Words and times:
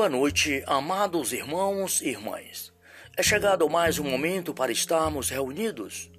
Boa 0.00 0.08
noite, 0.08 0.64
amados 0.66 1.30
irmãos 1.30 2.00
e 2.00 2.08
irmãs. 2.08 2.72
É 3.18 3.22
chegado 3.22 3.68
mais 3.68 3.98
um 3.98 4.04
momento 4.04 4.54
para 4.54 4.72
estarmos 4.72 5.28
reunidos. 5.28 6.10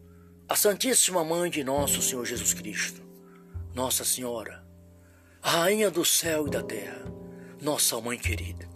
A 0.47 0.55
Santíssima 0.55 1.23
Mãe 1.23 1.49
de 1.49 1.63
Nosso 1.63 1.99
Senhor 1.99 2.23
Jesus 2.23 2.53
Cristo, 2.53 3.01
Nossa 3.73 4.05
Senhora, 4.05 4.63
Rainha 5.41 5.89
do 5.89 6.05
céu 6.05 6.45
e 6.45 6.51
da 6.51 6.61
terra, 6.61 7.03
nossa 7.59 7.99
Mãe 7.99 8.19
querida, 8.19 8.69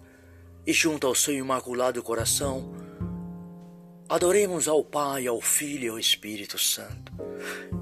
e 0.65 0.73
junto 0.73 1.05
ao 1.05 1.13
seu 1.13 1.35
imaculado 1.35 2.01
coração, 2.01 2.73
adoremos 4.07 4.67
ao 4.67 4.83
Pai, 4.83 5.27
ao 5.27 5.41
Filho 5.41 5.85
e 5.85 5.89
ao 5.89 5.99
Espírito 5.99 6.57
Santo. 6.57 7.11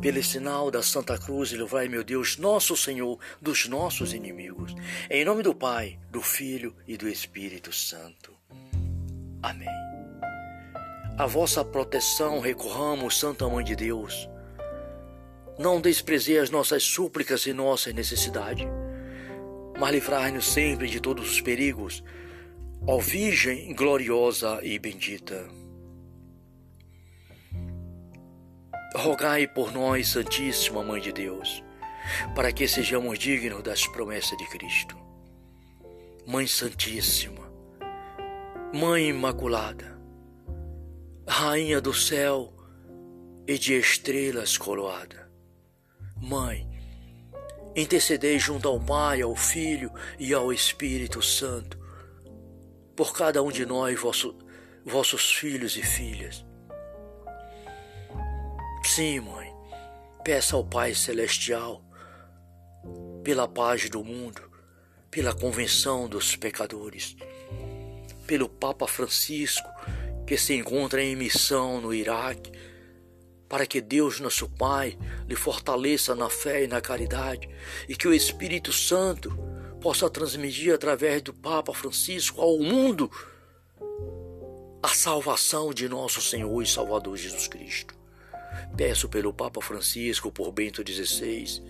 Pelo 0.01 0.23
sinal 0.23 0.71
da 0.71 0.81
Santa 0.81 1.17
Cruz, 1.17 1.51
livrai, 1.51 1.87
meu 1.87 2.03
Deus, 2.03 2.37
nosso 2.37 2.75
Senhor, 2.75 3.19
dos 3.41 3.67
nossos 3.67 4.13
inimigos. 4.13 4.73
Em 5.09 5.25
nome 5.25 5.43
do 5.43 5.53
Pai, 5.53 5.99
do 6.09 6.21
Filho 6.21 6.75
e 6.87 6.97
do 6.97 7.07
Espírito 7.07 7.71
Santo. 7.71 8.33
Amém. 9.41 9.67
A 11.17 11.25
vossa 11.27 11.63
proteção 11.63 12.39
recorramos, 12.39 13.19
Santa 13.19 13.47
Mãe 13.47 13.63
de 13.63 13.75
Deus. 13.75 14.27
Não 15.59 15.79
desprezei 15.79 16.39
as 16.39 16.49
nossas 16.49 16.83
súplicas 16.83 17.45
e 17.45 17.53
nossas 17.53 17.93
necessidades, 17.93 18.65
mas 19.77 19.91
livrai-nos 19.91 20.47
sempre 20.47 20.87
de 20.87 20.99
todos 20.99 21.29
os 21.29 21.41
perigos, 21.41 22.03
ó 22.87 22.97
Virgem 22.97 23.73
gloriosa 23.75 24.59
e 24.63 24.79
bendita. 24.79 25.62
Rogai 28.95 29.47
por 29.47 29.73
nós, 29.73 30.09
Santíssima 30.09 30.83
Mãe 30.83 31.01
de 31.01 31.11
Deus, 31.11 31.63
para 32.35 32.51
que 32.51 32.67
sejamos 32.67 33.17
dignos 33.17 33.63
das 33.63 33.87
promessas 33.87 34.37
de 34.37 34.45
Cristo. 34.49 34.95
Mãe 36.27 36.45
Santíssima, 36.45 37.51
Mãe 38.71 39.09
Imaculada, 39.09 39.99
Rainha 41.27 41.81
do 41.81 41.91
céu 41.91 42.53
e 43.47 43.57
de 43.57 43.73
estrelas 43.73 44.59
coroada, 44.59 45.27
Mãe, 46.15 46.69
intercedei 47.75 48.37
junto 48.37 48.67
ao 48.67 48.79
Pai, 48.79 49.23
ao 49.23 49.35
Filho 49.35 49.91
e 50.19 50.35
ao 50.35 50.53
Espírito 50.53 51.19
Santo, 51.19 51.79
por 52.95 53.11
cada 53.11 53.41
um 53.41 53.51
de 53.51 53.65
nós, 53.65 53.99
vosso, 53.99 54.37
vossos 54.85 55.33
filhos 55.33 55.75
e 55.75 55.81
filhas 55.81 56.45
Sim, 58.95 59.21
mãe. 59.21 59.51
Peça 60.23 60.55
ao 60.55 60.63
Pai 60.63 60.93
Celestial 60.93 61.83
pela 63.23 63.47
paz 63.47 63.89
do 63.89 64.03
mundo, 64.03 64.39
pela 65.09 65.33
convenção 65.33 66.07
dos 66.07 66.35
pecadores, 66.35 67.15
pelo 68.27 68.47
Papa 68.47 68.85
Francisco 68.85 69.67
que 70.27 70.37
se 70.37 70.53
encontra 70.53 71.01
em 71.01 71.15
missão 71.15 71.81
no 71.81 71.91
Iraque, 71.91 72.51
para 73.49 73.65
que 73.65 73.81
Deus, 73.81 74.19
nosso 74.19 74.47
Pai, 74.47 74.95
lhe 75.27 75.35
fortaleça 75.35 76.13
na 76.13 76.29
fé 76.29 76.65
e 76.65 76.67
na 76.67 76.79
caridade 76.79 77.49
e 77.89 77.95
que 77.95 78.07
o 78.07 78.13
Espírito 78.13 78.71
Santo 78.71 79.35
possa 79.81 80.07
transmitir 80.07 80.71
através 80.71 81.19
do 81.23 81.33
Papa 81.33 81.73
Francisco 81.73 82.39
ao 82.39 82.59
mundo 82.59 83.09
a 84.83 84.89
salvação 84.89 85.73
de 85.73 85.89
nosso 85.89 86.21
Senhor 86.21 86.61
e 86.61 86.67
Salvador 86.67 87.17
Jesus 87.17 87.47
Cristo. 87.47 88.02
Peço 88.75 89.07
pelo 89.09 89.33
Papa 89.33 89.61
Francisco, 89.61 90.31
por 90.31 90.51
Bento 90.51 90.81
XVI, 90.81 91.63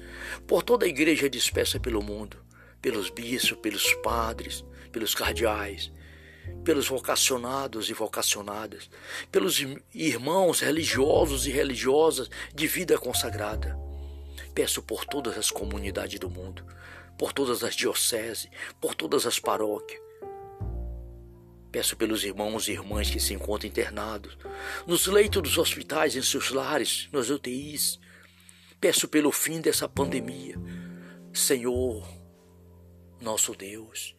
por 0.48 0.64
toda 0.64 0.86
a 0.86 0.90
igreja 0.90 1.30
dispersa 1.30 1.80
pelo 1.80 2.02
mundo, 2.02 2.38
pelos 2.82 3.10
bispos, 3.10 3.58
pelos 3.60 3.94
padres, 3.96 4.64
pelos 4.92 5.16
cardeais, 5.16 5.92
pelos 6.64 6.88
vocacionados 6.88 7.90
e 7.90 7.94
vocacionadas, 7.94 8.90
pelos 9.32 9.64
irmãos 9.94 10.60
religiosos 10.60 11.48
e 11.48 11.52
religiosas 11.52 12.30
de 12.54 12.68
vida 12.68 12.98
consagrada. 12.98 13.78
Peço 14.54 14.82
por 14.84 15.06
todas 15.06 15.38
as 15.38 15.50
comunidades 15.50 16.20
do 16.20 16.30
mundo, 16.30 16.66
por 17.18 17.34
todas 17.34 17.64
as 17.64 17.76
dioceses, 17.76 18.50
por 18.80 18.96
todas 18.96 19.26
as 19.26 19.40
paróquias, 19.40 20.02
Peço 21.74 21.98
pelos 21.98 22.24
irmãos 22.24 22.68
e 22.68 22.74
irmãs 22.74 23.10
que 23.10 23.20
se 23.20 23.34
encontram 23.34 23.68
internados, 23.68 24.38
nos 24.86 25.08
leitos 25.08 25.42
dos 25.42 25.58
hospitais, 25.58 26.16
em 26.16 26.22
seus 26.22 26.52
lares, 26.52 27.10
nas 27.12 27.32
UTIs. 27.32 28.00
Peço 28.80 29.08
pelo 29.08 29.32
fim 29.32 29.60
dessa 29.60 29.90
pandemia. 29.90 30.56
Senhor, 31.34 32.08
nosso 33.20 33.56
Deus, 33.56 34.16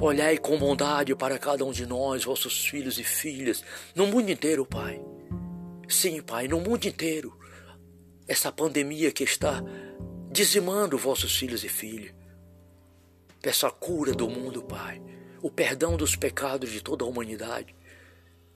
olhai 0.00 0.36
com 0.36 0.58
bondade 0.58 1.14
para 1.14 1.38
cada 1.38 1.64
um 1.64 1.70
de 1.70 1.86
nós, 1.86 2.24
vossos 2.24 2.66
filhos 2.66 2.98
e 2.98 3.04
filhas, 3.04 3.62
no 3.94 4.08
mundo 4.08 4.28
inteiro, 4.28 4.66
Pai. 4.66 5.00
Sim, 5.88 6.20
Pai, 6.20 6.48
no 6.48 6.60
mundo 6.60 6.86
inteiro. 6.86 7.38
Essa 8.26 8.50
pandemia 8.50 9.12
que 9.12 9.22
está 9.22 9.62
dizimando 10.32 10.98
vossos 10.98 11.36
filhos 11.36 11.62
e 11.62 11.68
filhas. 11.68 12.12
Peço 13.40 13.64
a 13.64 13.70
cura 13.70 14.12
do 14.12 14.28
mundo, 14.28 14.60
Pai 14.64 15.00
o 15.46 15.50
perdão 15.50 15.96
dos 15.96 16.16
pecados 16.16 16.72
de 16.72 16.80
toda 16.80 17.04
a 17.04 17.08
humanidade. 17.08 17.72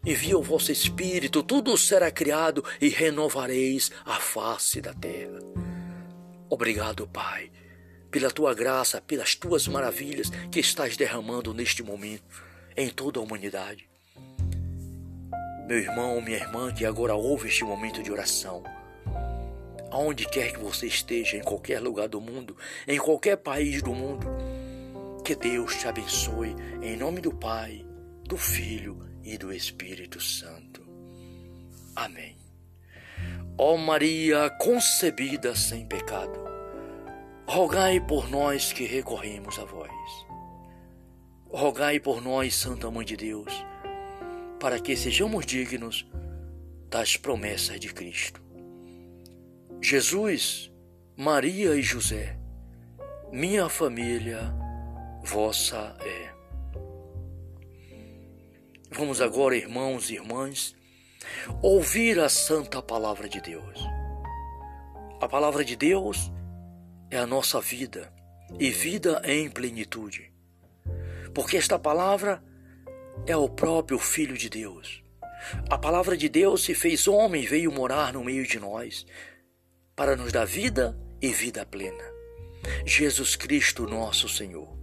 Envia 0.05 0.37
o 0.37 0.43
vosso 0.43 0.73
Espírito, 0.73 1.41
tudo 1.41 1.77
será 1.79 2.11
criado 2.11 2.65
e 2.81 2.89
renovareis 2.89 3.93
a 4.05 4.19
face 4.19 4.81
da 4.81 4.93
terra. 4.93 5.39
Obrigado, 6.49 7.07
Pai, 7.07 7.49
pela 8.11 8.29
tua 8.29 8.53
graça, 8.55 9.01
pelas 9.01 9.37
tuas 9.37 9.69
maravilhas 9.69 10.31
que 10.51 10.59
estás 10.59 10.97
derramando 10.97 11.55
neste 11.55 11.81
momento 11.81 12.25
em 12.77 12.89
toda 12.89 13.21
a 13.21 13.23
humanidade. 13.23 13.89
Meu 15.69 15.79
irmão, 15.79 16.21
minha 16.21 16.39
irmã 16.39 16.75
que 16.75 16.85
agora 16.85 17.15
ouve 17.15 17.47
este 17.47 17.63
momento 17.63 18.03
de 18.03 18.11
oração, 18.11 18.65
aonde 19.93 20.27
quer 20.29 20.53
que 20.53 20.59
você 20.59 20.89
esteja, 20.89 21.37
em 21.37 21.43
qualquer 21.43 21.79
lugar 21.79 22.09
do 22.09 22.21
mundo, 22.21 22.57
em 22.89 22.99
qualquer 22.99 23.37
país 23.37 23.81
do 23.81 23.95
mundo, 23.95 24.27
que 25.31 25.37
Deus 25.37 25.77
te 25.77 25.87
abençoe 25.87 26.57
em 26.83 26.97
nome 26.97 27.21
do 27.21 27.33
Pai, 27.33 27.87
do 28.25 28.37
Filho 28.37 28.99
e 29.23 29.39
do 29.39 29.53
Espírito 29.53 30.21
Santo. 30.21 30.85
Amém. 31.95 32.37
Ó 33.57 33.77
Maria 33.77 34.51
concebida 34.59 35.55
sem 35.55 35.87
pecado, 35.87 36.37
rogai 37.47 38.01
por 38.01 38.29
nós 38.29 38.73
que 38.73 38.85
recorremos 38.85 39.57
a 39.61 39.65
vós. 39.65 39.93
Rogai 41.49 42.01
por 42.01 42.21
nós, 42.21 42.57
Santa 42.57 42.91
Mãe 42.91 43.07
de 43.07 43.17
Deus, 43.17 43.65
para 44.59 44.81
que 44.81 44.97
sejamos 44.97 45.47
dignos 45.47 46.05
das 46.89 47.17
promessas 47.17 47.79
de 47.79 47.95
Cristo. 47.95 48.43
Jesus, 49.81 50.73
Maria 51.17 51.77
e 51.77 51.83
José, 51.83 52.37
minha 53.31 53.69
família, 53.69 54.53
vossa 55.23 55.97
é. 56.01 56.31
Vamos 58.91 59.21
agora, 59.21 59.57
irmãos 59.57 60.11
e 60.11 60.15
irmãs, 60.15 60.75
ouvir 61.63 62.19
a 62.19 62.29
santa 62.29 62.83
palavra 62.83 63.29
de 63.29 63.41
Deus. 63.41 63.81
A 65.21 65.29
palavra 65.29 65.65
de 65.65 65.77
Deus 65.77 66.31
é 67.11 67.19
a 67.19 67.27
nossa 67.27 67.61
vida 67.61 68.13
e 68.59 68.71
vida 68.71 69.23
em 69.25 69.49
plenitude. 69.49 70.33
Porque 71.33 71.57
esta 71.57 71.79
palavra 71.79 72.43
é 73.27 73.37
o 73.37 73.49
próprio 73.49 73.99
Filho 73.99 74.37
de 74.37 74.49
Deus. 74.49 75.03
A 75.69 75.79
palavra 75.79 76.17
de 76.17 76.29
Deus 76.29 76.65
se 76.65 76.75
fez 76.75 77.07
homem 77.07 77.45
e 77.45 77.47
veio 77.47 77.71
morar 77.71 78.13
no 78.13 78.25
meio 78.25 78.47
de 78.47 78.59
nós 78.59 79.07
para 79.95 80.17
nos 80.17 80.33
dar 80.33 80.47
vida 80.47 80.99
e 81.23 81.29
vida 81.29 81.65
plena. 81.65 82.05
Jesus 82.85 83.37
Cristo, 83.37 83.87
nosso 83.87 84.29
Senhor 84.29 84.80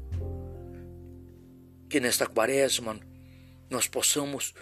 que 1.89 1.99
nesta 1.99 2.25
quaresma 2.25 2.99
nós 3.69 3.87
possamos 3.87 4.53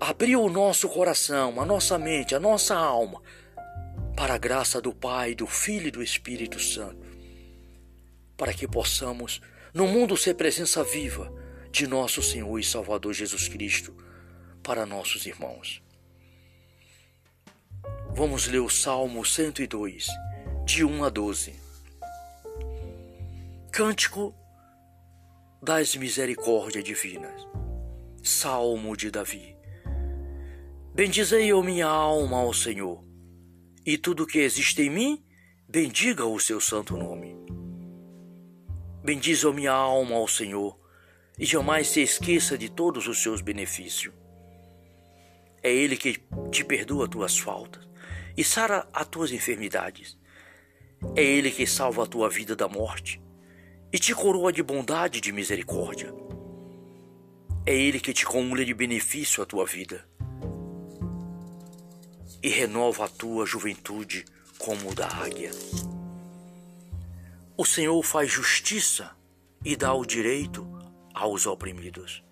abrir 0.00 0.36
o 0.36 0.48
nosso 0.48 0.88
coração, 0.88 1.60
a 1.60 1.66
nossa 1.66 1.98
mente, 1.98 2.34
a 2.34 2.40
nossa 2.40 2.74
alma 2.74 3.22
para 4.16 4.34
a 4.34 4.38
graça 4.38 4.80
do 4.80 4.92
Pai, 4.92 5.34
do 5.34 5.46
Filho 5.46 5.88
e 5.88 5.92
do 5.92 6.02
Espírito 6.02 6.58
Santo, 6.58 7.06
para 8.36 8.52
que 8.52 8.66
possamos 8.66 9.40
no 9.72 9.86
mundo 9.86 10.16
ser 10.16 10.34
presença 10.34 10.82
viva 10.82 11.32
de 11.70 11.86
nosso 11.86 12.22
Senhor 12.22 12.58
e 12.58 12.64
Salvador 12.64 13.12
Jesus 13.12 13.48
Cristo 13.48 13.94
para 14.62 14.86
nossos 14.86 15.26
irmãos. 15.26 15.82
Vamos 18.10 18.48
ler 18.48 18.58
o 18.58 18.68
Salmo 18.68 19.24
102, 19.24 20.08
de 20.64 20.84
1 20.84 21.04
a 21.04 21.08
12. 21.08 21.54
Cântico 23.70 24.34
das 25.60 25.96
misericórdias 25.96 26.84
divinas. 26.84 27.46
Salmo 28.22 28.96
de 28.96 29.10
Davi. 29.10 29.56
Bendizei 30.94 31.48
eu 31.48 31.62
minha 31.62 31.86
alma 31.86 32.38
ao 32.38 32.52
Senhor, 32.52 33.04
e 33.84 33.98
tudo 33.98 34.26
que 34.26 34.38
existe 34.38 34.82
em 34.82 34.90
mim, 34.90 35.24
bendiga 35.68 36.24
o 36.24 36.38
seu 36.38 36.60
santo 36.60 36.96
nome. 36.96 37.36
Bendize 39.04 39.46
a 39.46 39.52
minha 39.52 39.72
alma 39.72 40.14
ao 40.14 40.28
Senhor, 40.28 40.78
e 41.36 41.44
jamais 41.44 41.88
se 41.88 42.02
esqueça 42.02 42.56
de 42.56 42.68
todos 42.68 43.08
os 43.08 43.20
seus 43.20 43.40
benefícios. 43.40 44.14
É 45.62 45.72
Ele 45.72 45.96
que 45.96 46.22
te 46.52 46.64
perdoa 46.64 47.08
tuas 47.08 47.36
faltas 47.36 47.88
e 48.36 48.44
sara 48.44 48.88
as 48.92 49.06
tuas 49.08 49.32
enfermidades. 49.32 50.16
É 51.16 51.22
Ele 51.22 51.50
que 51.50 51.66
salva 51.66 52.04
a 52.04 52.06
tua 52.06 52.30
vida 52.30 52.54
da 52.54 52.68
morte 52.68 53.20
e 53.92 53.98
te 53.98 54.14
coroa 54.14 54.52
de 54.52 54.62
bondade 54.62 55.18
e 55.18 55.20
de 55.20 55.32
misericórdia. 55.32 56.12
É 57.64 57.74
Ele 57.74 58.00
que 58.00 58.12
te 58.12 58.24
acumula 58.24 58.64
de 58.64 58.74
benefício 58.74 59.42
a 59.42 59.46
tua 59.46 59.64
vida 59.66 60.06
e 62.42 62.48
renova 62.48 63.04
a 63.04 63.08
tua 63.08 63.44
juventude 63.44 64.24
como 64.58 64.90
o 64.90 64.94
da 64.94 65.06
águia. 65.06 65.50
O 67.56 67.64
Senhor 67.64 68.00
faz 68.02 68.30
justiça 68.30 69.10
e 69.64 69.74
dá 69.74 69.92
o 69.92 70.06
direito 70.06 70.66
aos 71.12 71.46
oprimidos. 71.46 72.22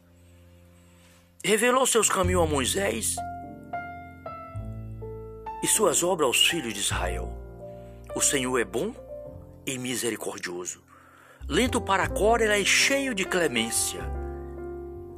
Revelou 1.44 1.86
seus 1.86 2.08
caminhos 2.08 2.42
a 2.42 2.46
Moisés 2.46 3.16
e 5.62 5.66
suas 5.66 6.02
obras 6.02 6.28
aos 6.28 6.46
filhos 6.46 6.72
de 6.72 6.80
Israel. 6.80 7.32
O 8.14 8.20
Senhor 8.20 8.58
é 8.58 8.64
bom 8.64 8.94
e 9.66 9.76
misericordioso. 9.76 10.85
Lento 11.48 11.80
para 11.80 12.02
a 12.02 12.08
cólera 12.08 12.58
e 12.58 12.66
cheio 12.66 13.14
de 13.14 13.24
clemência. 13.24 14.00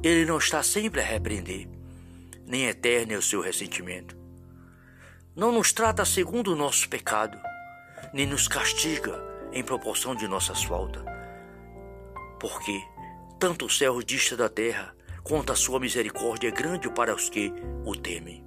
Ele 0.03 0.25
não 0.25 0.37
está 0.37 0.61
sempre 0.61 1.01
a 1.01 1.03
repreender, 1.03 1.67
nem 2.45 2.65
eterno 2.65 3.13
é 3.13 3.17
o 3.17 3.21
seu 3.21 3.41
ressentimento. 3.41 4.15
Não 5.35 5.51
nos 5.51 5.73
trata 5.73 6.05
segundo 6.05 6.53
o 6.53 6.55
nosso 6.55 6.87
pecado, 6.87 7.35
nem 8.13 8.27
nos 8.27 8.47
castiga 8.47 9.19
em 9.51 9.63
proporção 9.63 10.13
de 10.13 10.27
nossas 10.27 10.63
faltas. 10.63 11.03
Porque 12.39 12.79
tanto 13.39 13.65
o 13.65 13.69
céu 13.69 13.99
dista 14.03 14.37
da 14.37 14.47
terra, 14.47 14.95
quanto 15.23 15.51
a 15.51 15.55
sua 15.55 15.79
misericórdia 15.79 16.49
é 16.49 16.51
grande 16.51 16.87
para 16.91 17.15
os 17.15 17.27
que 17.27 17.51
o 17.83 17.95
temem. 17.95 18.45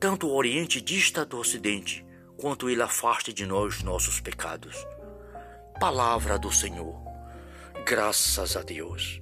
Tanto 0.00 0.28
o 0.28 0.34
Oriente 0.34 0.80
dista 0.80 1.26
do 1.26 1.36
Ocidente, 1.36 2.06
quanto 2.38 2.70
ele 2.70 2.80
afasta 2.80 3.34
de 3.34 3.44
nós 3.44 3.82
nossos 3.82 4.18
pecados. 4.18 4.86
Palavra 5.78 6.38
do 6.38 6.50
Senhor. 6.50 6.96
Graças 7.84 8.56
a 8.56 8.62
Deus. 8.62 9.20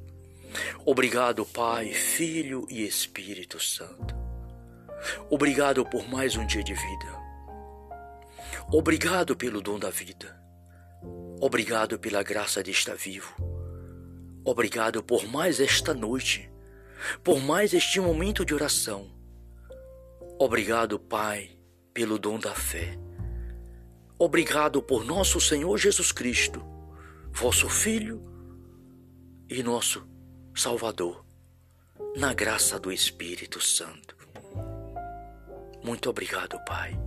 Obrigado, 0.87 1.45
Pai, 1.45 1.93
Filho 1.93 2.65
e 2.71 2.87
Espírito 2.87 3.59
Santo. 3.59 4.15
Obrigado 5.29 5.85
por 5.85 6.09
mais 6.09 6.37
um 6.37 6.47
dia 6.47 6.63
de 6.63 6.73
vida. 6.73 7.25
Obrigado 8.73 9.35
pelo 9.35 9.61
dom 9.61 9.81
da 9.81 9.91
vida. 9.91 10.41
Obrigado 11.41 11.99
pela 11.99 12.23
graça 12.23 12.63
de 12.63 12.71
estar 12.71 12.95
vivo. 12.95 13.35
Obrigado 14.45 15.03
por 15.03 15.27
mais 15.27 15.59
esta 15.59 15.93
noite, 15.93 16.49
por 17.25 17.41
mais 17.41 17.75
este 17.75 17.99
momento 17.99 18.45
de 18.45 18.55
oração. 18.55 19.11
Obrigado, 20.39 21.01
Pai, 21.01 21.59
pelo 21.93 22.17
dom 22.17 22.39
da 22.39 22.55
fé. 22.55 23.04
Obrigado 24.19 24.81
por 24.81 25.05
nosso 25.05 25.41
Senhor 25.41 25.77
Jesus 25.77 26.13
Cristo, 26.13 26.65
vosso 27.33 27.69
Filho 27.69 28.23
e 29.49 29.63
nosso 29.63 30.07
Salvador, 30.55 31.25
na 32.17 32.33
graça 32.33 32.79
do 32.79 32.93
Espírito 32.93 33.61
Santo. 33.61 34.17
Muito 35.83 36.09
obrigado, 36.09 36.59
Pai. 36.65 36.99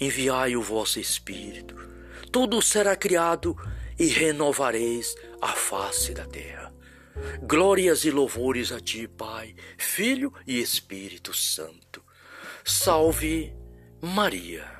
Enviai 0.00 0.56
o 0.56 0.62
vosso 0.62 0.98
Espírito, 0.98 1.76
tudo 2.32 2.62
será 2.62 2.96
criado 2.96 3.54
e 3.98 4.06
renovareis 4.06 5.14
a 5.40 5.52
face 5.52 6.14
da 6.14 6.26
terra. 6.26 6.74
Glórias 7.42 8.04
e 8.04 8.10
louvores 8.10 8.72
a 8.72 8.80
ti, 8.80 9.06
Pai, 9.06 9.54
Filho 9.78 10.32
e 10.46 10.60
Espírito 10.60 11.34
Santo. 11.34 12.02
Salve 12.64 13.54
Maria. 14.02 14.76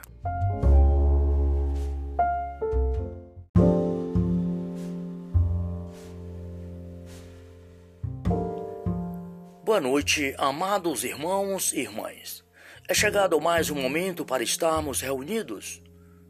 Boa 9.67 9.81
noite, 9.81 10.33
amados 10.39 11.03
irmãos 11.03 11.73
e 11.73 11.81
irmãs. 11.81 12.45
É 12.87 12.95
chegado 12.95 13.41
mais 13.41 13.69
um 13.69 13.75
momento 13.75 14.25
para 14.25 14.45
estarmos 14.45 15.01
reunidos. 15.01 15.83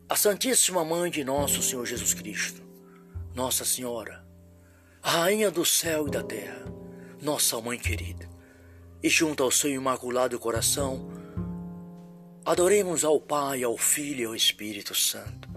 A 0.08 0.16
Santíssima 0.16 0.82
Mãe 0.82 1.10
de 1.10 1.22
Nosso 1.22 1.60
Senhor 1.60 1.84
Jesus 1.84 2.14
Cristo, 2.14 2.62
Nossa 3.34 3.62
Senhora, 3.62 4.26
Rainha 5.02 5.50
do 5.50 5.66
céu 5.66 6.08
e 6.08 6.10
da 6.10 6.22
terra, 6.22 6.64
nossa 7.20 7.60
Mãe 7.60 7.78
querida, 7.78 8.26
e 9.02 9.10
junto 9.10 9.42
ao 9.42 9.50
seu 9.50 9.70
imaculado 9.70 10.38
coração, 10.38 11.06
adoremos 12.46 13.04
ao 13.04 13.20
Pai, 13.20 13.64
ao 13.64 13.76
Filho 13.76 14.20
e 14.20 14.24
ao 14.24 14.34
Espírito 14.36 14.94
Santo. 14.94 15.48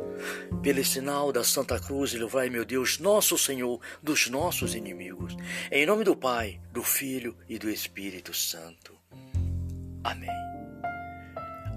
Pelo 0.63 0.83
sinal 0.83 1.31
da 1.31 1.43
Santa 1.43 1.79
Cruz, 1.79 2.13
livrai, 2.13 2.49
meu 2.49 2.65
Deus, 2.65 2.97
nosso 2.97 3.37
Senhor, 3.37 3.79
dos 4.01 4.27
nossos 4.27 4.73
inimigos. 4.73 5.37
Em 5.71 5.85
nome 5.85 6.03
do 6.03 6.15
Pai, 6.15 6.59
do 6.73 6.81
Filho 6.81 7.37
e 7.47 7.59
do 7.59 7.69
Espírito 7.69 8.33
Santo. 8.33 8.97
Amém. 10.03 10.31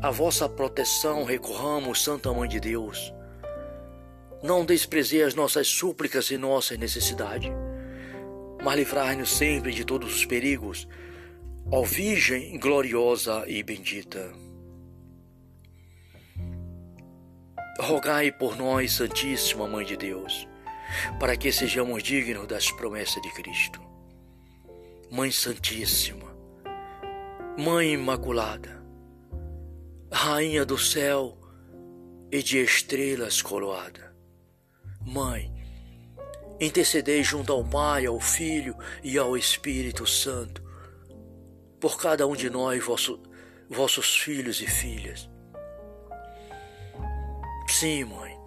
A 0.03 0.11
vossa 0.11 0.49
proteção 0.49 1.25
recorramos, 1.25 2.03
Santa 2.03 2.32
Mãe 2.32 2.49
de 2.49 2.59
Deus. 2.59 3.12
Não 4.43 4.64
desprezei 4.64 5.23
as 5.23 5.35
nossas 5.35 5.69
súplicas 5.69 6.31
e 6.31 6.38
nossas 6.38 6.79
necessidades, 6.79 7.50
mas 8.64 8.76
livrai-nos 8.76 9.31
sempre 9.31 9.73
de 9.73 9.85
todos 9.85 10.17
os 10.17 10.25
perigos, 10.25 10.88
ó 11.70 11.82
Virgem 11.82 12.59
gloriosa 12.59 13.44
e 13.47 13.62
bendita. 13.62 14.32
Rogai 17.81 18.31
por 18.31 18.57
nós, 18.57 18.93
Santíssima 18.93 19.67
Mãe 19.67 19.85
de 19.85 19.97
Deus, 19.97 20.47
para 21.19 21.37
que 21.37 21.51
sejamos 21.51 22.03
dignos 22.03 22.47
das 22.47 22.71
promessas 22.71 23.23
de 23.23 23.33
Cristo. 23.33 23.81
Mãe 25.11 25.31
Santíssima, 25.31 26.37
Mãe 27.59 27.95
Imaculada, 27.95 28.83
Rainha 30.13 30.67
do 30.67 30.77
céu 30.77 31.39
e 32.31 32.43
de 32.43 32.63
estrelas 32.63 33.41
coroada. 33.41 34.14
Mãe, 35.00 35.50
intercedei 36.61 37.25
junto 37.25 37.52
ao 37.52 37.64
Pai, 37.64 38.05
ao 38.05 38.21
Filho 38.21 38.76
e 39.02 39.17
ao 39.17 39.35
Espírito 39.35 40.07
Santo, 40.07 40.62
por 41.81 41.99
cada 41.99 42.26
um 42.26 42.37
de 42.37 42.50
nós, 42.50 42.85
vosso, 42.85 43.23
vossos 43.69 44.14
filhos 44.14 44.61
e 44.61 44.67
filhas. 44.67 45.32
Sim, 47.83 48.05
mãe, 48.05 48.39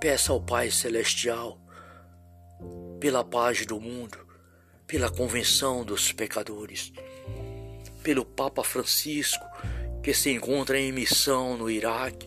peça 0.00 0.32
ao 0.32 0.40
Pai 0.40 0.68
Celestial 0.68 1.56
pela 2.98 3.22
paz 3.22 3.64
do 3.64 3.80
mundo, 3.80 4.18
pela 4.84 5.08
convenção 5.08 5.84
dos 5.84 6.10
pecadores, 6.10 6.92
pelo 8.02 8.24
Papa 8.24 8.64
Francisco 8.64 9.46
que 10.02 10.12
se 10.12 10.30
encontra 10.32 10.76
em 10.76 10.90
missão 10.90 11.56
no 11.56 11.70
Iraque, 11.70 12.26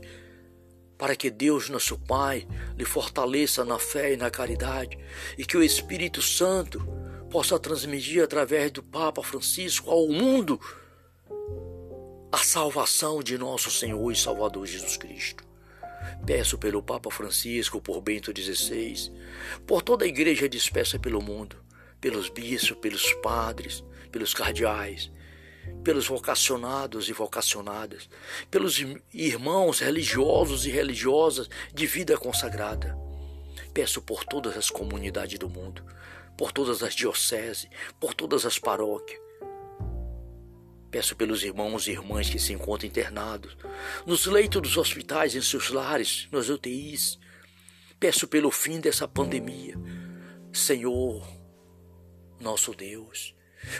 para 0.97 1.17
que 1.17 1.29
Deus, 1.29 1.67
nosso 1.67 1.99
Pai, 1.99 2.47
lhe 2.77 2.85
fortaleça 2.85 3.65
na 3.65 3.77
fé 3.77 4.13
e 4.13 4.15
na 4.15 4.31
caridade 4.31 4.97
e 5.37 5.45
que 5.45 5.57
o 5.57 5.63
Espírito 5.63 6.21
Santo 6.21 6.79
possa 7.29 7.59
transmitir 7.59 8.23
através 8.23 8.71
do 8.71 8.81
Papa 8.81 9.21
Francisco 9.21 9.91
ao 9.91 10.07
mundo 10.07 10.57
a 12.31 12.37
salvação 12.37 13.21
de 13.21 13.37
nosso 13.37 13.69
Senhor 13.69 14.09
e 14.09 14.15
Salvador 14.15 14.65
Jesus 14.65 14.95
Cristo. 14.95 15.46
Peço 16.27 16.57
pelo 16.57 16.83
Papa 16.83 17.09
Francisco, 17.09 17.79
por 17.79 18.01
Bento 18.01 18.33
XVI, 18.35 19.13
por 19.65 19.81
toda 19.81 20.03
a 20.03 20.07
igreja 20.09 20.49
dispersa 20.49 20.99
pelo 20.99 21.21
mundo, 21.21 21.55
pelos 22.01 22.27
bispos, 22.27 22.77
pelos 22.81 23.13
padres, 23.23 23.81
pelos 24.11 24.33
cardeais, 24.33 25.09
pelos 25.85 26.05
vocacionados 26.05 27.07
e 27.07 27.13
vocacionadas, 27.13 28.09
pelos 28.51 28.77
irmãos 29.13 29.79
religiosos 29.79 30.65
e 30.65 30.69
religiosas 30.69 31.49
de 31.73 31.87
vida 31.87 32.17
consagrada. 32.17 32.93
Peço 33.73 34.01
por 34.01 34.25
todas 34.25 34.57
as 34.57 34.69
comunidades 34.69 35.39
do 35.39 35.47
mundo, 35.47 35.81
por 36.35 36.51
todas 36.51 36.83
as 36.83 36.93
dioceses, 36.93 37.69
por 38.01 38.13
todas 38.13 38.45
as 38.45 38.59
paróquias. 38.59 39.26
Peço 40.89 41.15
pelos 41.15 41.43
irmãos 41.43 41.87
e 41.87 41.91
irmãs 41.91 42.29
que 42.29 42.39
se 42.39 42.53
encontram 42.53 42.87
internados, 42.87 43.57
nos 44.05 44.25
leitos 44.25 44.61
dos 44.61 44.77
hospitais, 44.77 45.35
em 45.35 45.41
seus 45.41 45.69
lares, 45.69 46.27
nas 46.31 46.49
UTIs. 46.49 47.19
Peço 47.99 48.27
pelo 48.27 48.51
fim 48.51 48.79
dessa 48.79 49.07
pandemia. 49.07 49.75
Senhor, 50.53 51.27
nosso 52.39 52.73
Deus, 52.73 53.35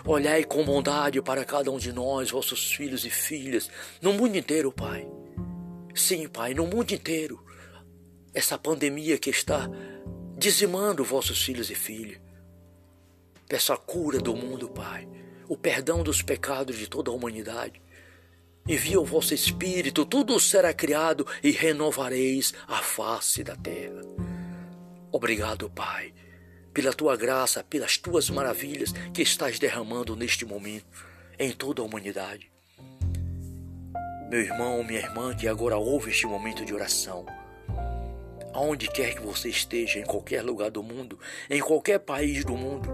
Olhai 0.06 0.44
com 0.44 0.64
bondade 0.64 1.22
para 1.22 1.46
cada 1.46 1.72
um 1.72 1.78
de 1.78 1.94
nós, 1.94 2.32
vossos 2.32 2.72
filhos 2.72 3.06
e 3.06 3.10
filhas, 3.10 3.70
no 4.02 4.14
mundo 4.14 4.38
inteiro, 4.38 4.72
Pai. 4.72 5.08
Sim, 5.96 6.28
Pai, 6.28 6.54
no 6.54 6.66
mundo 6.68 6.92
inteiro. 6.92 7.44
Essa 8.34 8.58
pandemia 8.58 9.18
que 9.18 9.30
está 9.30 9.70
dizimando 10.38 11.04
vossos 11.04 11.42
filhos 11.44 11.70
e 11.70 11.76
filhas. 11.76 12.20
Peço 13.48 13.72
a 13.72 13.78
cura 13.78 14.20
do 14.20 14.36
mundo, 14.36 14.70
Pai, 14.70 15.08
o 15.48 15.56
perdão 15.58 16.04
dos 16.04 16.22
pecados 16.22 16.78
de 16.78 16.88
toda 16.88 17.12
a 17.12 17.14
humanidade. 17.14 17.82
Envia 18.68 19.00
o 19.00 19.06
vosso 19.06 19.34
Espírito, 19.34 20.06
tudo 20.06 20.40
será 20.40 20.74
criado 20.74 21.26
e 21.42 21.52
renovareis 21.52 22.54
a 22.68 22.78
face 22.78 23.44
da 23.44 23.56
terra. 23.56 24.02
Obrigado, 25.12 25.70
Pai, 25.70 26.14
pela 26.74 26.94
tua 26.94 27.16
graça, 27.16 27.64
pelas 27.64 27.98
tuas 27.98 28.30
maravilhas 28.30 28.92
que 29.14 29.22
estás 29.22 29.58
derramando 29.58 30.16
neste 30.16 30.46
momento 30.46 30.86
em 31.40 31.52
toda 31.52 31.82
a 31.82 31.86
humanidade. 31.86 32.52
Meu 34.30 34.42
irmão, 34.42 34.84
minha 34.84 35.00
irmã, 35.00 35.34
que 35.34 35.48
agora 35.48 35.78
ouve 35.78 36.12
este 36.12 36.28
momento 36.28 36.66
de 36.66 36.74
oração, 36.74 37.26
aonde 38.54 38.90
quer 38.90 39.16
que 39.16 39.22
você 39.22 39.48
esteja, 39.48 40.00
em 40.00 40.04
qualquer 40.04 40.42
lugar 40.42 40.70
do 40.70 40.84
mundo, 40.84 41.18
em 41.50 41.62
qualquer 41.62 42.00
país 42.00 42.44
do 42.44 42.58
mundo, 42.58 42.90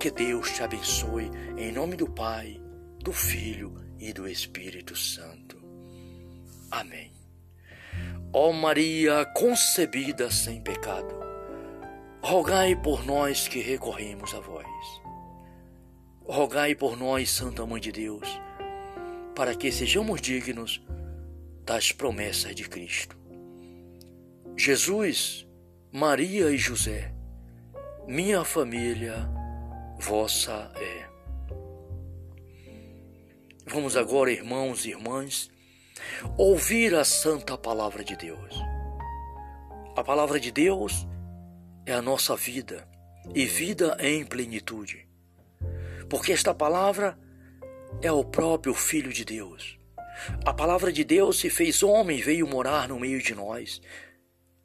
que 0.00 0.10
Deus 0.10 0.50
te 0.52 0.62
abençoe 0.62 1.30
em 1.58 1.70
nome 1.70 1.94
do 1.94 2.08
Pai, 2.08 2.58
do 3.00 3.12
Filho 3.12 3.74
e 3.98 4.14
do 4.14 4.26
Espírito 4.26 4.96
Santo. 4.96 5.62
Amém. 6.70 7.12
Ó 8.32 8.50
Maria 8.50 9.26
concebida 9.36 10.30
sem 10.30 10.62
pecado, 10.62 11.14
rogai 12.22 12.74
por 12.74 13.04
nós 13.04 13.46
que 13.46 13.60
recorremos 13.60 14.32
a 14.32 14.40
vós. 14.40 14.66
Rogai 16.24 16.74
por 16.74 16.96
nós, 16.96 17.28
Santa 17.28 17.66
Mãe 17.66 17.78
de 17.78 17.92
Deus, 17.92 18.40
para 19.36 19.54
que 19.54 19.70
sejamos 19.70 20.22
dignos 20.22 20.82
das 21.66 21.92
promessas 21.92 22.54
de 22.54 22.66
Cristo. 22.66 23.18
Jesus, 24.56 25.46
Maria 25.92 26.50
e 26.50 26.56
José, 26.56 27.12
minha 28.08 28.42
família, 28.44 29.28
vossa 30.00 30.72
é. 30.76 31.08
Vamos 33.66 33.96
agora, 33.96 34.32
irmãos 34.32 34.86
e 34.86 34.90
irmãs, 34.90 35.50
ouvir 36.36 36.94
a 36.94 37.04
santa 37.04 37.56
palavra 37.56 38.02
de 38.02 38.16
Deus. 38.16 38.54
A 39.94 40.02
palavra 40.02 40.40
de 40.40 40.50
Deus 40.50 41.06
é 41.84 41.92
a 41.92 42.00
nossa 42.00 42.34
vida 42.34 42.88
e 43.34 43.44
vida 43.44 43.96
em 44.00 44.24
plenitude. 44.24 45.06
Porque 46.08 46.32
esta 46.32 46.54
palavra 46.54 47.18
é 48.00 48.10
o 48.10 48.24
próprio 48.24 48.72
Filho 48.72 49.12
de 49.12 49.24
Deus. 49.24 49.78
A 50.44 50.52
palavra 50.52 50.90
de 50.90 51.04
Deus 51.04 51.38
se 51.38 51.50
fez 51.50 51.82
homem 51.82 52.18
e 52.18 52.22
veio 52.22 52.48
morar 52.48 52.88
no 52.88 52.98
meio 52.98 53.22
de 53.22 53.34
nós 53.34 53.80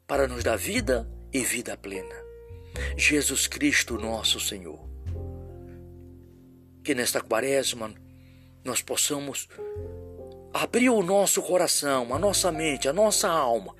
para 0.06 0.26
nos 0.26 0.42
dar 0.42 0.56
vida 0.56 1.08
e 1.32 1.40
vida 1.40 1.76
plena. 1.76 2.16
Jesus 2.96 3.46
Cristo, 3.46 3.98
nosso 3.98 4.40
Senhor. 4.40 4.95
Que 6.86 6.94
nesta 6.94 7.20
quaresma 7.20 7.92
nós 8.64 8.80
possamos 8.80 9.48
abrir 10.54 10.88
o 10.88 11.02
nosso 11.02 11.42
coração, 11.42 12.14
a 12.14 12.18
nossa 12.18 12.52
mente, 12.52 12.88
a 12.88 12.92
nossa 12.92 13.28
alma 13.28 13.74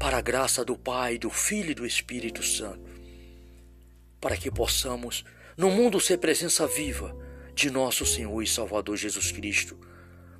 para 0.00 0.16
a 0.16 0.22
graça 0.22 0.64
do 0.64 0.78
Pai, 0.78 1.18
do 1.18 1.28
Filho 1.28 1.72
e 1.72 1.74
do 1.74 1.84
Espírito 1.84 2.42
Santo, 2.42 2.90
para 4.18 4.34
que 4.34 4.50
possamos 4.50 5.26
no 5.58 5.70
mundo 5.70 6.00
ser 6.00 6.16
presença 6.16 6.66
viva 6.66 7.14
de 7.54 7.68
nosso 7.68 8.06
Senhor 8.06 8.42
e 8.42 8.46
Salvador 8.46 8.96
Jesus 8.96 9.30
Cristo 9.30 9.78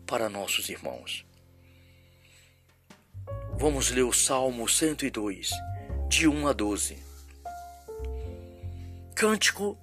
para 0.06 0.30
nossos 0.30 0.70
irmãos. 0.70 1.26
Vamos 3.58 3.90
ler 3.90 4.04
o 4.04 4.14
Salmo 4.14 4.66
102, 4.66 5.50
de 6.08 6.26
1 6.26 6.48
a 6.48 6.54
12. 6.54 6.96
Cântico 9.14 9.78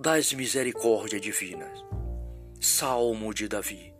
das 0.00 0.32
Misericórdias 0.32 1.20
Divinas. 1.20 1.84
Salmo 2.58 3.34
de 3.34 3.46
Davi. 3.46 3.92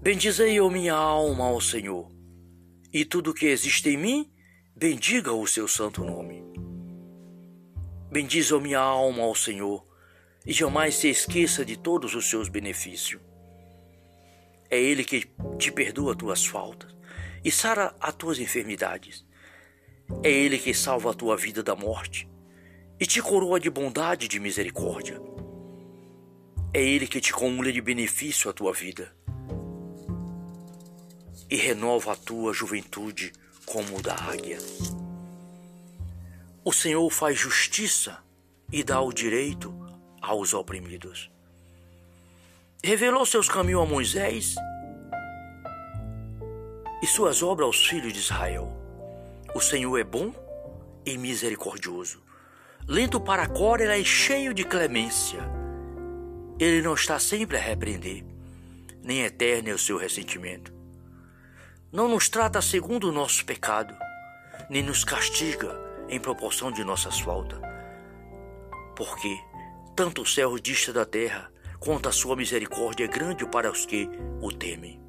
Bendizei 0.00 0.54
eu 0.54 0.70
minha 0.70 0.94
alma 0.94 1.46
ao 1.46 1.60
Senhor, 1.60 2.08
e 2.92 3.04
tudo 3.04 3.34
que 3.34 3.46
existe 3.46 3.88
em 3.88 3.96
mim, 3.96 4.32
bendiga 4.76 5.32
o 5.32 5.44
seu 5.44 5.66
santo 5.66 6.04
nome. 6.04 6.44
Bendize 8.12 8.54
a 8.54 8.60
minha 8.60 8.78
alma 8.78 9.24
ao 9.24 9.34
Senhor, 9.34 9.84
e 10.46 10.52
jamais 10.52 10.94
se 10.94 11.08
esqueça 11.08 11.64
de 11.64 11.76
todos 11.76 12.14
os 12.14 12.30
seus 12.30 12.48
benefícios. 12.48 13.20
É 14.70 14.80
Ele 14.80 15.02
que 15.02 15.28
te 15.58 15.72
perdoa 15.72 16.14
tuas 16.14 16.46
faltas 16.46 16.94
e 17.44 17.50
sara 17.50 17.92
as 18.00 18.14
tuas 18.14 18.38
enfermidades. 18.38 19.26
É 20.22 20.30
Ele 20.30 20.58
que 20.58 20.72
salva 20.72 21.10
a 21.10 21.14
tua 21.14 21.36
vida 21.36 21.60
da 21.60 21.74
morte 21.74 22.29
e 23.00 23.06
te 23.06 23.22
coroa 23.22 23.58
de 23.58 23.70
bondade 23.70 24.26
e 24.26 24.28
de 24.28 24.38
misericórdia. 24.38 25.18
É 26.72 26.82
Ele 26.82 27.08
que 27.08 27.20
te 27.20 27.32
cumula 27.32 27.72
de 27.72 27.80
benefício 27.80 28.50
a 28.50 28.52
tua 28.52 28.72
vida 28.72 29.10
e 31.48 31.56
renova 31.56 32.12
a 32.12 32.16
tua 32.16 32.52
juventude 32.52 33.32
como 33.66 33.96
o 33.96 34.02
da 34.02 34.14
águia. 34.14 34.58
O 36.62 36.72
Senhor 36.72 37.10
faz 37.10 37.38
justiça 37.38 38.18
e 38.70 38.84
dá 38.84 39.00
o 39.00 39.12
direito 39.12 39.74
aos 40.20 40.52
oprimidos. 40.54 41.30
Revelou 42.84 43.26
seus 43.26 43.48
caminhos 43.48 43.82
a 43.82 43.86
Moisés 43.86 44.54
e 47.02 47.06
suas 47.06 47.42
obras 47.42 47.66
aos 47.66 47.86
filhos 47.86 48.12
de 48.12 48.20
Israel. 48.20 48.70
O 49.54 49.60
Senhor 49.60 49.98
é 49.98 50.04
bom 50.04 50.32
e 51.04 51.18
misericordioso, 51.18 52.22
lento 52.86 53.20
para 53.20 53.44
a 53.44 53.48
cólera 53.48 53.98
e 53.98 54.04
cheio 54.04 54.52
de 54.52 54.64
clemência. 54.64 55.40
Ele 56.58 56.82
não 56.82 56.94
está 56.94 57.18
sempre 57.18 57.56
a 57.56 57.60
repreender, 57.60 58.24
nem 59.02 59.22
eterno 59.22 59.70
é 59.70 59.72
o 59.72 59.78
seu 59.78 59.96
ressentimento. 59.96 60.72
Não 61.92 62.08
nos 62.08 62.28
trata 62.28 62.60
segundo 62.60 63.08
o 63.08 63.12
nosso 63.12 63.44
pecado, 63.44 63.94
nem 64.68 64.82
nos 64.82 65.04
castiga 65.04 65.76
em 66.08 66.20
proporção 66.20 66.70
de 66.70 66.84
nossas 66.84 67.18
faltas. 67.18 67.58
Porque 68.96 69.36
tanto 69.96 70.22
o 70.22 70.26
céu 70.26 70.58
dista 70.58 70.92
da 70.92 71.04
terra, 71.04 71.50
quanto 71.78 72.08
a 72.08 72.12
sua 72.12 72.36
misericórdia 72.36 73.04
é 73.04 73.08
grande 73.08 73.46
para 73.46 73.70
os 73.70 73.84
que 73.84 74.08
o 74.40 74.52
temem. 74.52 75.00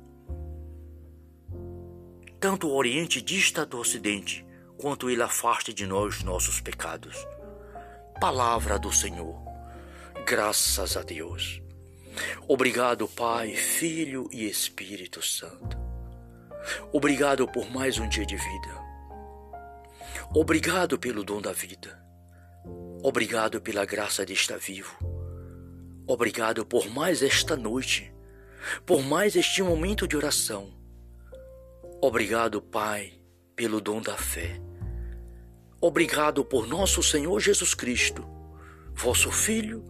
Tanto 2.40 2.68
o 2.68 2.76
Oriente 2.76 3.22
dista 3.22 3.66
do 3.66 3.78
Ocidente, 3.78 4.46
quanto 4.78 5.10
ele 5.10 5.22
afasta 5.22 5.72
de 5.72 5.86
nós 5.86 6.24
nossos 6.24 6.60
pecados. 6.60 7.16
Palavra 8.22 8.78
do 8.78 8.94
Senhor. 8.94 9.36
Graças 10.28 10.96
a 10.96 11.02
Deus. 11.02 11.62
Obrigado, 12.48 13.08
Pai, 13.08 13.56
Filho 13.56 14.30
e 14.32 14.48
Espírito 14.48 15.22
Santo. 15.22 15.78
Obrigado 16.94 17.48
por 17.48 17.70
mais 17.70 17.98
um 17.98 18.08
dia 18.08 18.26
de 18.26 18.36
vida. 18.36 18.82
Obrigado 20.36 21.00
pelo 21.00 21.24
dom 21.24 21.42
da 21.42 21.52
vida. 21.52 22.00
Obrigado 23.04 23.60
pela 23.60 23.86
graça 23.86 24.24
de 24.24 24.34
estar 24.34 24.60
vivo. 24.60 24.96
Obrigado 26.08 26.64
por 26.64 26.88
mais 26.90 27.24
esta 27.24 27.58
noite, 27.58 28.14
por 28.86 29.02
mais 29.02 29.36
este 29.36 29.64
momento 29.64 30.08
de 30.08 30.16
oração 30.16 30.80
Obrigado, 32.04 32.62
Pai, 32.62 33.14
pelo 33.56 33.80
dom 33.80 34.02
da 34.02 34.18
fé. 34.18 34.60
Obrigado 35.82 36.46
por 36.46 36.68
nosso 36.68 37.02
Senhor 37.02 37.40
Jesus 37.40 37.74
Cristo, 37.74 38.24
vosso 38.94 39.32
Filho 39.32 39.84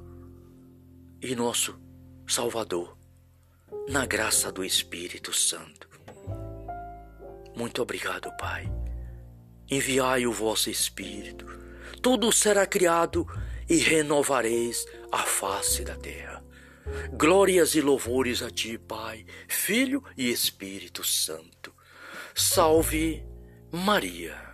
e 1.21 1.36
nosso 1.36 1.77
Salvador, 2.25 2.98
na 3.89 4.05
graça 4.05 4.51
do 4.51 4.63
Espírito 4.63 5.33
Santo. 5.33 5.89
Muito 7.55 7.81
obrigado, 7.81 8.31
Pai. 8.38 8.71
Enviai 9.69 10.25
o 10.25 10.31
vosso 10.31 10.69
Espírito, 10.69 11.45
tudo 12.01 12.31
será 12.31 12.65
criado 12.65 13.27
e 13.69 13.75
renovareis 13.77 14.86
a 15.12 15.19
face 15.19 15.83
da 15.83 15.95
terra. 15.95 16.41
Glórias 17.13 17.75
e 17.75 17.81
louvores 17.81 18.41
a 18.41 18.50
Ti, 18.50 18.77
Pai, 18.77 19.25
Filho 19.48 20.03
e 20.17 20.31
Espírito 20.31 21.03
Santo 21.03 21.62
Salve 22.33 23.24
Maria. 23.71 24.51